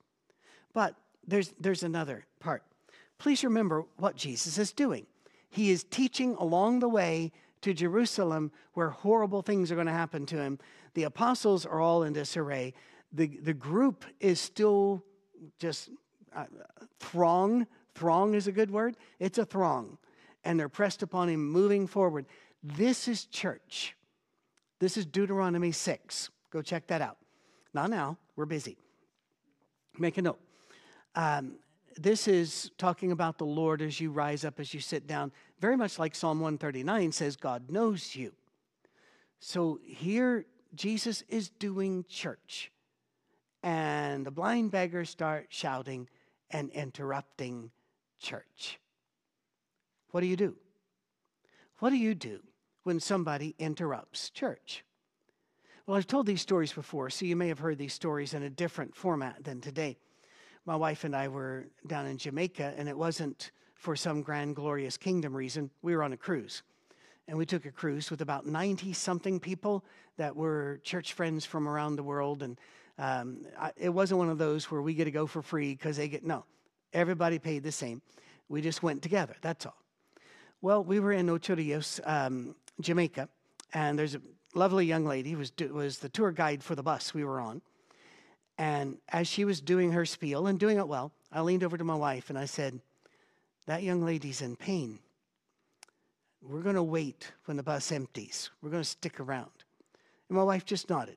[0.72, 0.94] But
[1.26, 2.62] there's, there's another part.
[3.18, 5.06] Please remember what Jesus is doing.
[5.48, 10.26] He is teaching along the way to Jerusalem where horrible things are going to happen
[10.26, 10.58] to him.
[10.94, 12.74] The apostles are all in disarray.
[13.12, 15.02] The, the group is still
[15.58, 15.90] just
[16.34, 16.44] uh,
[17.00, 17.66] throng.
[17.94, 18.96] Throng is a good word.
[19.18, 19.98] It's a throng.
[20.44, 22.26] And they're pressed upon him moving forward.
[22.62, 23.96] This is church.
[24.78, 26.30] This is Deuteronomy 6.
[26.50, 27.16] Go check that out.
[27.72, 28.76] Not now, we're busy.
[29.98, 30.40] Make a note.
[31.14, 31.56] Um,
[31.96, 35.76] this is talking about the Lord as you rise up, as you sit down, very
[35.76, 38.32] much like Psalm 139 says, God knows you.
[39.40, 42.70] So here, Jesus is doing church.
[43.62, 46.08] And the blind beggars start shouting
[46.50, 47.70] and interrupting
[48.20, 48.78] church.
[50.10, 50.54] What do you do?
[51.78, 52.40] What do you do
[52.86, 54.84] when somebody interrupts church?
[55.86, 58.50] Well, I've told these stories before, so you may have heard these stories in a
[58.50, 59.98] different format than today.
[60.66, 64.96] My wife and I were down in Jamaica, and it wasn't for some grand, glorious
[64.96, 65.68] kingdom reason.
[65.82, 66.62] We were on a cruise.
[67.26, 69.84] And we took a cruise with about 90 something people
[70.16, 72.44] that were church friends from around the world.
[72.44, 72.56] And
[72.98, 75.96] um, I, it wasn't one of those where we get to go for free because
[75.96, 76.44] they get, no,
[76.92, 78.00] everybody paid the same.
[78.48, 79.82] We just went together, that's all.
[80.62, 83.28] Well, we were in Ocho Rios, um, Jamaica,
[83.72, 84.20] and there's a
[84.54, 87.62] lovely young lady who was, was the tour guide for the bus we were on.
[88.58, 91.84] And as she was doing her spiel and doing it well, I leaned over to
[91.84, 92.80] my wife and I said,
[93.66, 94.98] That young lady's in pain.
[96.42, 98.50] We're going to wait when the bus empties.
[98.62, 99.50] We're going to stick around.
[100.28, 101.16] And my wife just nodded.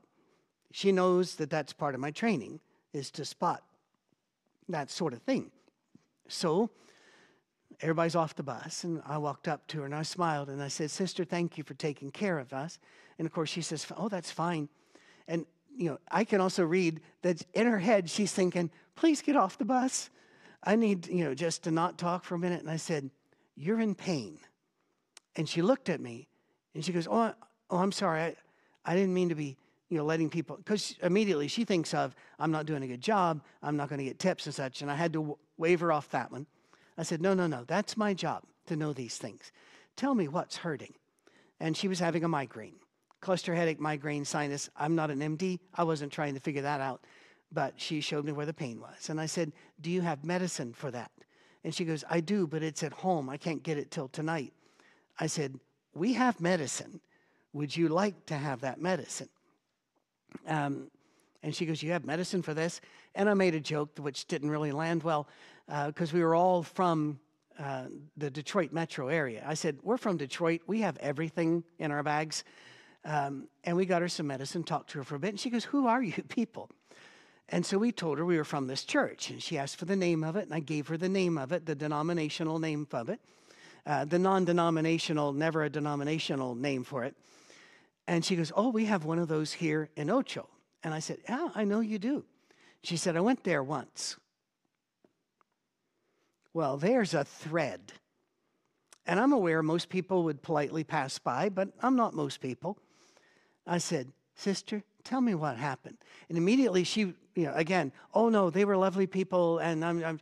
[0.72, 2.60] She knows that that's part of my training
[2.94, 3.64] is to spot
[4.68, 5.52] that sort of thing.
[6.28, 6.70] So
[7.82, 10.68] everybody's off the bus, and I walked up to her and I smiled and I
[10.68, 12.80] said, Sister, thank you for taking care of us.
[13.18, 14.70] And of course, she says, Oh, that's fine.
[15.28, 19.36] And, you know, I can also read that in her head, she's thinking, Please get
[19.36, 20.10] off the bus.
[20.64, 22.60] I need, you know, just to not talk for a minute.
[22.62, 23.10] And I said,
[23.56, 24.40] You're in pain.
[25.36, 26.28] And she looked at me
[26.76, 27.34] and she goes, Oh,
[27.70, 28.22] oh I'm sorry.
[28.22, 28.36] I,
[28.86, 29.58] I didn't mean to be,
[29.90, 33.42] you know, letting people, because immediately she thinks of, I'm not doing a good job.
[33.64, 34.82] I'm not going to get tips and such.
[34.82, 36.46] And I had to w- wave her off that one.
[37.00, 37.64] I said, No, no, no.
[37.66, 39.52] That's my job to know these things.
[39.96, 40.94] Tell me what's hurting.
[41.60, 42.76] And she was having a migraine
[43.22, 44.70] cluster headache, migraine, sinus.
[44.78, 45.60] I'm not an MD.
[45.76, 47.04] I wasn't trying to figure that out.
[47.52, 49.10] But she showed me where the pain was.
[49.10, 51.12] And I said, Do you have medicine for that?
[51.64, 53.30] And she goes, I do, but it's at home.
[53.30, 54.54] I can't get it till tonight.
[55.20, 55.60] I said,
[55.94, 57.02] We have medicine.
[57.54, 59.30] Would you like to have that medicine?
[60.48, 60.92] Um,
[61.42, 62.82] and she goes, You have medicine for this?
[63.16, 65.28] And I made a joke which didn't really land well
[65.86, 67.20] because uh, we were all from
[67.60, 67.84] uh,
[68.18, 69.44] the Detroit metro area.
[69.46, 70.62] I said, We're from Detroit.
[70.66, 72.44] We have everything in our bags.
[73.06, 75.50] Um, and we got her some medicine, talked to her for a bit, and she
[75.50, 76.70] goes, Who are you people?
[77.50, 79.96] And so we told her we were from this church, and she asked for the
[79.96, 83.10] name of it, and I gave her the name of it, the denominational name of
[83.10, 83.20] it,
[83.86, 87.16] uh, the non denominational, never a denominational name for it.
[88.08, 90.48] And she goes, Oh, we have one of those here in Ocho.
[90.84, 92.26] And I said, Yeah, I know you do.
[92.84, 94.18] She said, I went there once.
[96.60, 97.94] Well, there's a thread.
[99.06, 102.78] And I'm aware most people would politely pass by, but I'm not most people.
[103.66, 106.00] I said, Sister, tell me what happened.
[106.28, 109.60] And immediately she, you know, again, oh no, they were lovely people.
[109.60, 110.20] And I'm, I'm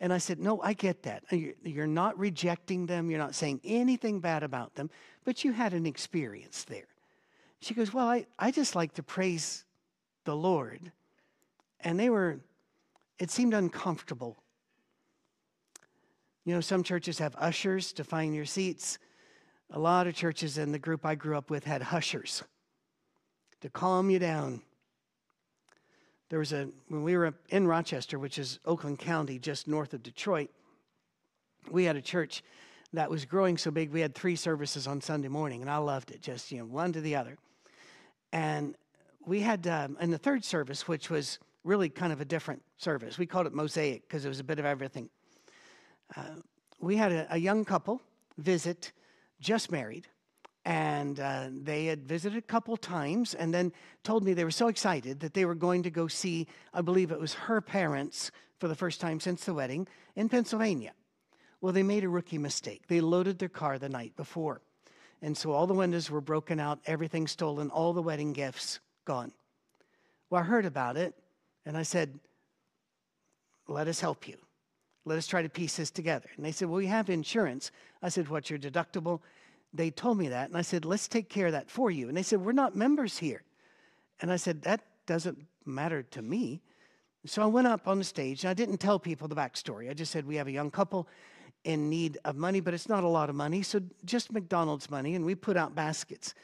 [0.00, 1.24] and I said, no, I get that.
[1.30, 3.10] Uh, you're not rejecting them.
[3.10, 4.88] You're not saying anything bad about them,
[5.26, 6.88] but you had an experience there.
[7.60, 9.66] She goes, well, I, I just like to praise
[10.24, 10.92] the Lord.
[11.80, 12.40] And they were,
[13.18, 14.38] it seemed uncomfortable.
[16.44, 18.98] You know, some churches have ushers to find your seats.
[19.70, 22.42] A lot of churches in the group I grew up with had hushers
[23.62, 24.60] to calm you down.
[26.28, 30.02] There was a, when we were in Rochester, which is Oakland County, just north of
[30.02, 30.50] Detroit,
[31.70, 32.42] we had a church
[32.92, 36.10] that was growing so big, we had three services on Sunday morning, and I loved
[36.10, 37.38] it, just, you know, one to the other.
[38.32, 38.76] And
[39.26, 43.16] we had, um, in the third service, which was really kind of a different service,
[43.16, 45.08] we called it Mosaic because it was a bit of everything.
[46.16, 46.36] Uh,
[46.80, 48.00] we had a, a, young couple
[48.36, 48.92] visit,
[49.40, 50.06] just married,
[50.64, 54.68] and uh, they had visited a couple times and then told me they were so
[54.68, 58.68] excited that they were going to go see, I believe it was her parents for
[58.68, 59.86] the first time since the wedding
[60.16, 60.92] in Pennsylvania.
[61.60, 62.82] Well, they made a rookie mistake.
[62.88, 64.60] They loaded their car the night before.
[65.22, 69.32] And so all the windows were broken out, everything stolen, all the wedding gifts gone.
[70.28, 71.14] Well, I heard about it
[71.64, 72.18] and I said,
[73.68, 74.36] Let us help you.
[75.04, 76.28] Let us try to piece this together.
[76.36, 77.70] And they said, Well, we have insurance.
[78.02, 79.20] I said, What's your deductible?
[79.72, 80.48] They told me that.
[80.48, 82.08] And I said, Let's take care of that for you.
[82.08, 83.42] And they said, We're not members here.
[84.20, 86.62] And I said, That doesn't matter to me.
[87.26, 89.90] So I went up on the stage and I didn't tell people the backstory.
[89.90, 91.08] I just said, We have a young couple
[91.64, 93.62] in need of money, but it's not a lot of money.
[93.62, 95.14] So just McDonald's money.
[95.14, 96.34] And we put out baskets.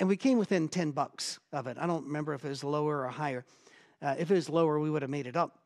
[0.00, 1.76] And we came within 10 bucks of it.
[1.80, 3.44] I don't remember if it was lower or higher.
[4.00, 5.58] Uh, if it was lower, we would have made it up.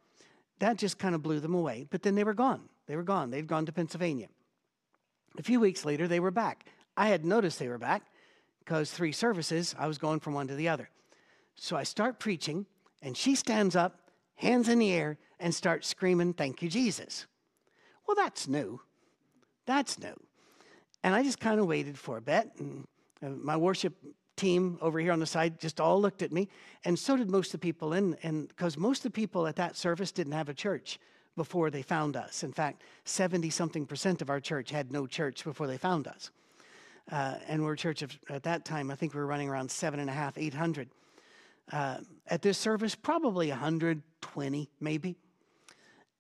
[0.62, 1.88] That just kind of blew them away.
[1.90, 2.68] But then they were gone.
[2.86, 3.30] They were gone.
[3.30, 4.28] They'd gone to Pennsylvania.
[5.36, 6.66] A few weeks later, they were back.
[6.96, 8.04] I had noticed they were back
[8.60, 10.88] because three services, I was going from one to the other.
[11.56, 12.66] So I start preaching,
[13.02, 17.26] and she stands up, hands in the air, and starts screaming, Thank you, Jesus.
[18.06, 18.80] Well, that's new.
[19.66, 20.14] That's new.
[21.02, 22.86] And I just kind of waited for a bit, and
[23.20, 23.94] uh, my worship
[24.36, 26.48] team over here on the side just all looked at me,
[26.84, 29.56] and so did most of the people in, and because most of the people at
[29.56, 30.98] that service didn't have a church
[31.36, 32.42] before they found us.
[32.42, 36.30] In fact, 70 something percent of our church had no church before they found us.
[37.10, 39.70] Uh, and we're a church of, at that time, I think we were running around
[39.70, 40.88] seven and a half, 800.
[41.72, 45.16] Uh, at this service, probably 120, maybe.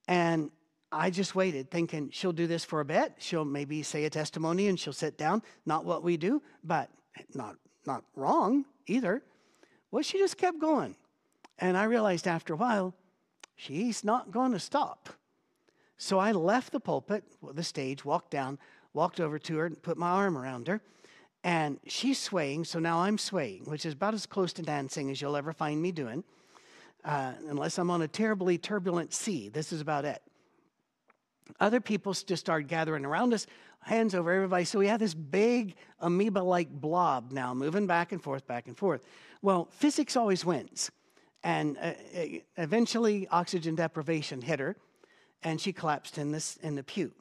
[0.08, 0.50] And
[0.90, 3.14] I just waited, thinking she'll do this for a bit.
[3.18, 5.42] She'll maybe say a testimony and she'll sit down.
[5.64, 6.90] Not what we do, but
[7.34, 9.22] not not wrong either.
[9.90, 10.96] Well, she just kept going.
[11.58, 12.94] And I realized after a while,
[13.56, 15.10] she's not going to stop.
[15.98, 18.58] So I left the pulpit, the stage, walked down,
[18.92, 20.80] walked over to her, and put my arm around her.
[21.44, 25.20] And she's swaying, so now I'm swaying, which is about as close to dancing as
[25.20, 26.24] you'll ever find me doing,
[27.04, 29.48] uh, unless I'm on a terribly turbulent sea.
[29.48, 30.22] This is about it.
[31.60, 33.46] Other people just started gathering around us,
[33.82, 34.64] hands over everybody.
[34.64, 38.76] So we have this big amoeba like blob now moving back and forth, back and
[38.76, 39.04] forth.
[39.42, 40.90] Well, physics always wins.
[41.44, 42.24] And uh, uh,
[42.56, 44.76] eventually, oxygen deprivation hit her,
[45.42, 47.12] and she collapsed in, this, in the pew.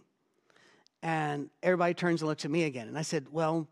[1.01, 2.87] And everybody turns and looks at me again.
[2.87, 3.67] And I said, Well,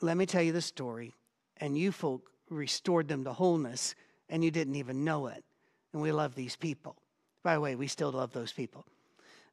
[0.00, 1.12] let me tell you the story.
[1.58, 3.94] And you folk restored them to wholeness,
[4.30, 5.44] and you didn't even know it.
[5.92, 6.96] And we love these people.
[7.42, 8.86] By the way, we still love those people.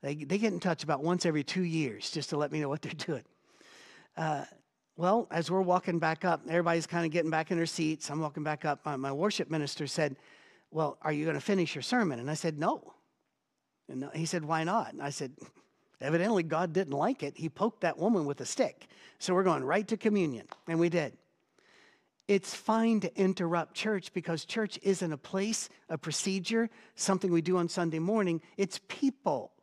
[0.03, 2.67] They, they get in touch about once every two years just to let me know
[2.67, 3.23] what they're doing.
[4.17, 4.43] Uh,
[4.97, 8.11] well, as we're walking back up, everybody's kind of getting back in their seats.
[8.11, 8.85] I'm walking back up.
[8.85, 10.17] My, my worship minister said,
[10.69, 12.19] Well, are you going to finish your sermon?
[12.19, 12.93] And I said, No.
[13.89, 14.93] And he said, Why not?
[14.93, 15.31] And I said,
[15.99, 17.37] Evidently, God didn't like it.
[17.37, 18.87] He poked that woman with a stick.
[19.19, 20.45] So we're going right to communion.
[20.67, 21.13] And we did.
[22.27, 27.57] It's fine to interrupt church because church isn't a place, a procedure, something we do
[27.57, 28.41] on Sunday morning.
[28.57, 29.53] It's people.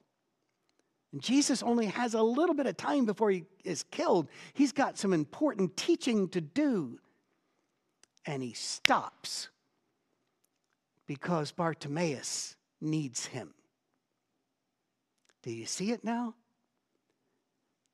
[1.13, 4.29] And Jesus only has a little bit of time before he is killed.
[4.55, 6.99] He's got some important teaching to do.
[8.27, 9.49] And he stops
[11.07, 13.55] because Bartimaeus needs him.
[15.43, 16.35] Do you see it now?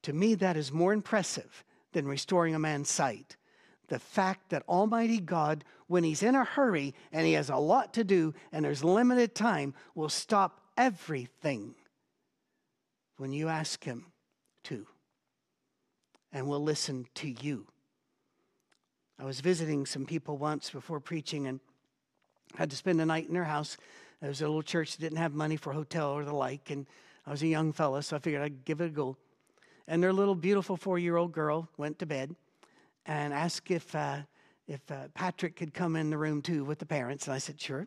[0.02, 3.36] To me, that is more impressive than restoring a man's sight.
[3.88, 7.94] the fact that Almighty God, when He's in a hurry and He has a lot
[7.94, 11.74] to do and there's limited time, will stop everything
[13.16, 14.06] when you ask Him
[14.64, 14.86] to.
[16.32, 17.66] And will listen to you.
[19.18, 21.60] I was visiting some people once before preaching and
[22.56, 23.76] had to spend a night in their house.
[24.20, 26.70] There was a little church that didn't have money for a hotel or the like,
[26.70, 26.86] and
[27.26, 29.16] I was a young fella, so I figured I'd give it a go.
[29.88, 32.34] And their little beautiful four year old girl went to bed
[33.06, 34.18] and asked if, uh,
[34.66, 37.26] if uh, Patrick could come in the room too with the parents.
[37.26, 37.86] And I said, sure.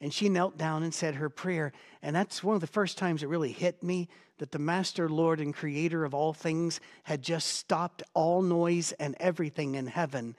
[0.00, 1.72] And she knelt down and said her prayer.
[2.02, 5.40] And that's one of the first times it really hit me that the Master, Lord,
[5.40, 10.36] and Creator of all things had just stopped all noise and everything in heaven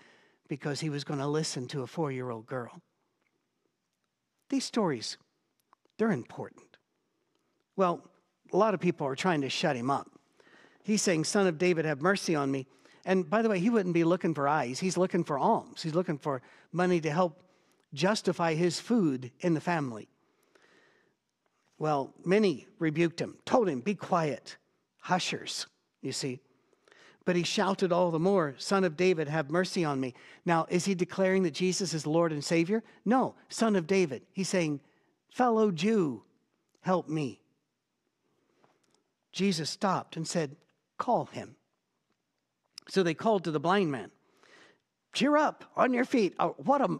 [0.47, 2.82] because he was going to listen to a four year old girl.
[4.49, 5.18] These stories,
[5.97, 6.78] they're important.
[7.76, 8.03] Well,
[8.53, 10.10] a lot of people are trying to shut him up.
[10.84, 12.68] He's saying, Son of David, have mercy on me.
[13.06, 14.80] And by the way, he wouldn't be looking for eyes.
[14.80, 15.82] He's looking for alms.
[15.82, 16.41] He's looking for
[16.72, 17.41] money to help
[17.96, 20.08] justify his food in the family.
[21.78, 24.58] Well, many rebuked him, told him, Be quiet,
[25.00, 25.68] hushers,
[26.02, 26.39] you see.
[27.26, 30.14] But he shouted all the more, Son of David, have mercy on me.
[30.46, 32.84] Now, is he declaring that Jesus is Lord and Savior?
[33.04, 34.22] No, Son of David.
[34.32, 34.80] He's saying,
[35.32, 36.24] Fellow Jew,
[36.82, 37.41] help me.
[39.32, 40.56] Jesus stopped and said,
[40.98, 41.56] Call him.
[42.88, 44.12] So they called to the blind man,
[45.14, 46.36] Cheer up, on your feet.
[46.39, 47.00] Oh, what a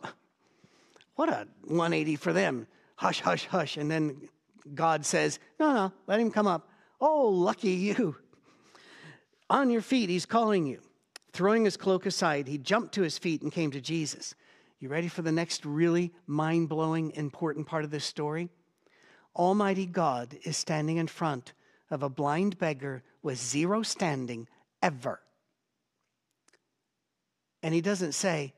[1.16, 2.68] what a 180 for them.
[2.96, 3.78] Hush, hush, hush.
[3.78, 4.30] And then
[4.74, 6.70] God says, No, no, let him come up.
[7.00, 8.16] Oh, lucky you.
[9.50, 10.82] On your feet, he's calling you.
[11.34, 14.36] Throwing his cloak aside, he jumped to his feet and came to Jesus.
[14.80, 18.50] You ready for the next really mind blowing, important part of this story?
[19.36, 21.54] Almighty God is standing in front
[21.92, 24.48] of a blind beggar with zero standing
[24.82, 25.20] ever.
[27.62, 28.54] And he doesn't say,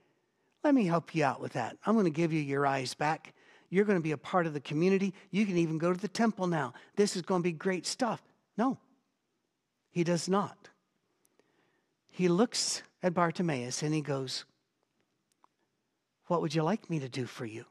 [0.67, 1.77] Let me help you out with that.
[1.85, 3.33] I'm going to give you your eyes back.
[3.69, 5.13] You're going to be a part of the community.
[5.31, 6.73] You can even go to the temple now.
[6.97, 8.21] This is going to be great stuff.
[8.57, 8.77] No,
[9.91, 10.67] he does not.
[12.09, 14.43] He looks at Bartimaeus and he goes,
[16.25, 17.63] What would you like me to do for you?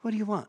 [0.00, 0.48] What do you want?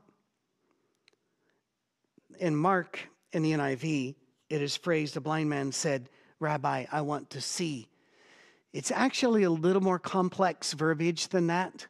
[2.39, 2.99] In Mark,
[3.31, 4.15] in the NIV,
[4.49, 6.09] it is phrased the blind man said,
[6.39, 7.87] Rabbi, I want to see.
[8.73, 11.87] It's actually a little more complex verbiage than that,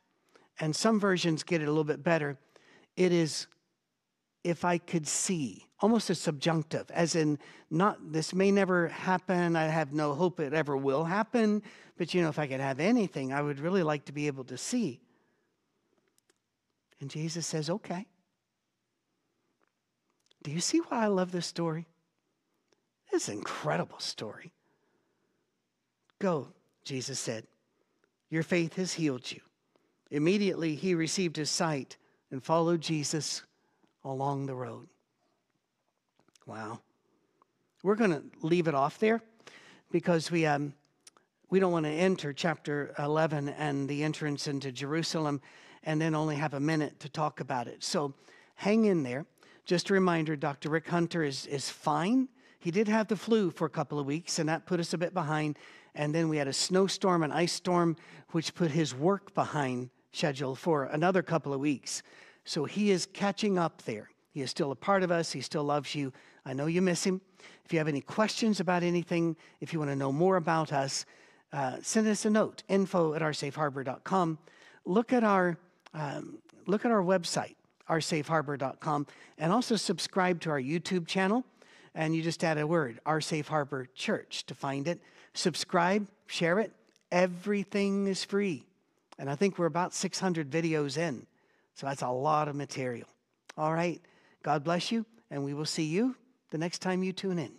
[0.59, 2.37] and some versions get it a little bit better.
[2.95, 3.47] It is,
[4.43, 9.55] if I could see, almost a subjunctive, as in, not this may never happen.
[9.55, 11.63] I have no hope it ever will happen,
[11.97, 14.45] but you know, if I could have anything, I would really like to be able
[14.45, 15.01] to see.
[17.01, 18.05] And Jesus says, okay.
[20.43, 21.85] Do you see why I love this story?
[23.11, 24.53] It's an incredible story.
[26.19, 26.49] Go,
[26.89, 27.45] Jesus said.
[28.31, 29.41] Your faith has healed you.
[30.09, 31.97] Immediately he received his sight
[32.31, 33.43] and followed Jesus
[34.03, 34.87] along the road.
[36.47, 36.79] Wow.
[37.83, 39.21] We're going to leave it off there
[39.91, 40.73] because we, um,
[41.51, 45.41] we don't want to enter chapter 11 and the entrance into Jerusalem
[45.83, 47.83] and then only have a minute to talk about it.
[47.83, 48.15] So
[48.55, 49.27] hang in there.
[49.63, 50.71] Just a reminder Dr.
[50.71, 52.29] Rick Hunter is, is fine.
[52.57, 54.97] He did have the flu for a couple of weeks, and that put us a
[54.97, 55.59] bit behind.
[55.95, 57.95] And then we had a snowstorm, an ice storm,
[58.31, 62.03] which put his work behind schedule for another couple of weeks.
[62.43, 64.09] So he is catching up there.
[64.31, 65.31] He is still a part of us.
[65.31, 66.13] He still loves you.
[66.45, 67.21] I know you miss him.
[67.65, 71.05] If you have any questions about anything, if you want to know more about us,
[71.51, 74.37] uh, send us a note info at oursafeharbor.com.
[74.85, 75.57] Look at our,
[75.93, 77.55] um, look at our website,
[77.89, 81.43] oursafeharbor.com, and also subscribe to our YouTube channel.
[81.95, 85.01] And you just add a word, Our Safe Harbor Church, to find it.
[85.39, 86.73] Subscribe, share it.
[87.13, 88.65] Everything is free.
[89.17, 91.25] And I think we're about 600 videos in.
[91.75, 93.07] So that's a lot of material.
[93.57, 94.01] All right.
[94.43, 96.17] God bless you, and we will see you
[96.51, 97.53] the next time you tune in.